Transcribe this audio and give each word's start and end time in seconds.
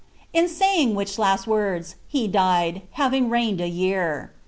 In 0.33 0.47
saying 0.47 0.95
which 0.95 1.19
last 1.19 1.45
words 1.45 1.93
he 2.07 2.27
died, 2.27 2.81
having 2.93 3.29
reigned 3.29 3.61
a 3.61 3.69
year. 3.69 4.33